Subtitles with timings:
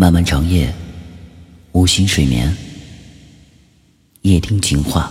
[0.00, 0.72] 漫漫长夜，
[1.72, 2.56] 无心睡眠，
[4.22, 5.10] 夜听情话。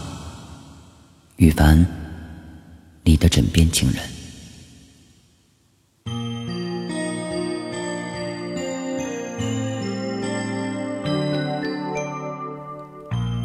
[1.35, 1.85] 羽凡，
[3.03, 4.01] 你的枕边情人。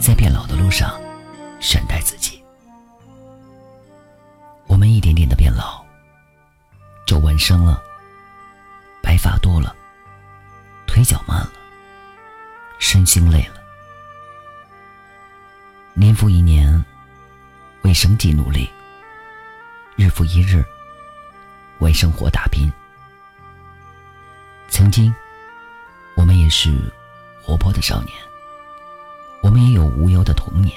[0.00, 0.96] 在变老的路上，
[1.58, 2.40] 善待自己。
[4.68, 5.84] 我们一点点的变老，
[7.04, 7.82] 皱纹生了，
[11.02, 11.50] 腿脚慢了，
[12.78, 13.60] 身心累了，
[15.94, 16.72] 年复一年，
[17.82, 18.70] 为生计努力；
[19.96, 20.64] 日复一日，
[21.80, 22.72] 为生活打拼。
[24.68, 25.12] 曾经，
[26.14, 26.72] 我们也是
[27.42, 28.16] 活泼的少年，
[29.42, 30.72] 我们也有无忧的童年。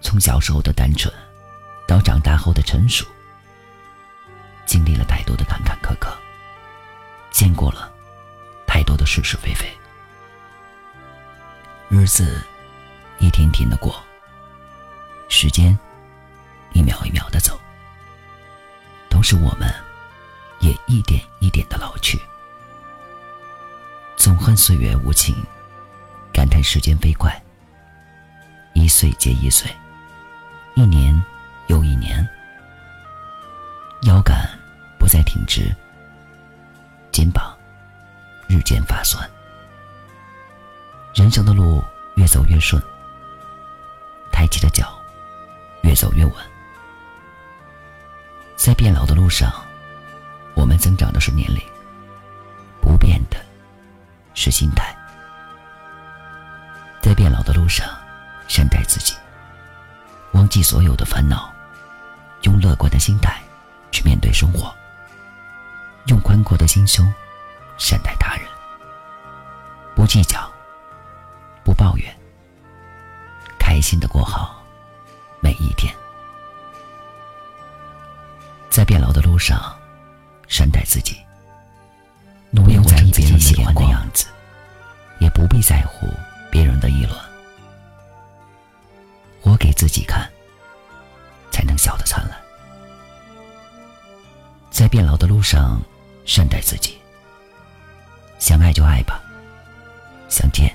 [0.00, 1.14] 从小时候的单纯，
[1.86, 3.06] 到长大后的成熟，
[4.66, 6.12] 经历了太多的坎坎坷坷，
[7.30, 7.92] 见过了。
[9.08, 9.66] 是是非非，
[11.88, 12.44] 日子
[13.18, 14.04] 一天天的过，
[15.30, 15.76] 时间
[16.74, 17.58] 一秒一秒的走，
[19.08, 19.74] 都是我们
[20.60, 22.20] 也一点一点的老去。
[24.14, 25.34] 总恨岁月无情，
[26.30, 27.34] 感叹时间飞快。
[28.74, 29.74] 一岁接一岁，
[30.74, 31.18] 一年
[31.68, 32.28] 又一年，
[38.68, 39.26] 渐发酸，
[41.14, 41.82] 人生的路
[42.16, 42.78] 越走越顺，
[44.30, 44.94] 抬起的脚
[45.80, 46.34] 越走越稳。
[48.56, 49.50] 在变老的路上，
[50.52, 51.62] 我们增长的是年龄，
[52.78, 53.38] 不变的
[54.34, 54.94] 是心态。
[57.00, 57.88] 在变老的路上，
[58.48, 59.14] 善待自己，
[60.32, 61.50] 忘记所有的烦恼，
[62.42, 63.40] 用乐观的心态
[63.90, 64.70] 去面对生活，
[66.08, 67.10] 用宽阔的心胸。
[67.80, 68.47] 善待他人，
[70.08, 70.50] 计较，
[71.62, 72.16] 不抱怨，
[73.58, 74.64] 开心的过好
[75.38, 75.94] 每一天。
[78.70, 79.76] 在变老的路上，
[80.48, 81.18] 善待自己，
[82.50, 84.26] 努力活成自己喜欢的样子，
[85.20, 86.08] 也不必在乎
[86.50, 87.14] 别人的议论。
[89.42, 90.26] 活给自己看，
[91.50, 92.38] 才能笑得灿烂。
[94.70, 95.82] 在变老的路上，
[96.24, 96.98] 善待自己。
[98.38, 99.17] 想爱就爱吧，
[100.28, 100.74] 想见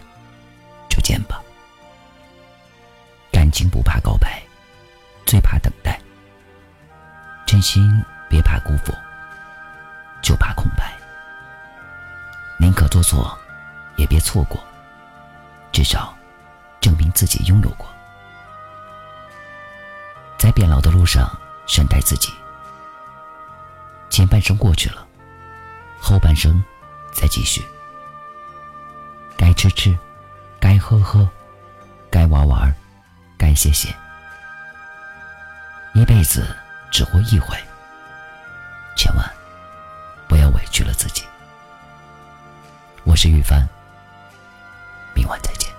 [0.89, 1.41] 就见吧。
[3.31, 4.41] 感情不怕告白，
[5.25, 5.99] 最怕等待。
[7.45, 8.93] 真心别怕辜负，
[10.21, 10.93] 就怕空白。
[12.59, 13.37] 宁可做错，
[13.95, 14.61] 也别错过。
[15.71, 16.15] 至少
[16.79, 17.87] 证明自己拥有过。
[20.37, 21.29] 在变老的路上，
[21.67, 22.31] 善待自己。
[24.09, 25.05] 前半生过去了，
[25.99, 26.63] 后半生。
[27.11, 27.63] 再继续，
[29.63, 29.97] 吃吃，
[30.59, 31.25] 该喝喝，
[32.11, 32.75] 该玩玩，
[33.37, 33.87] 该歇歇。
[35.93, 36.53] 一辈子
[36.91, 37.55] 只活一回，
[38.97, 39.25] 千万
[40.27, 41.23] 不要委屈了自己。
[43.05, 43.65] 我是玉帆，
[45.15, 45.72] 明晚再见。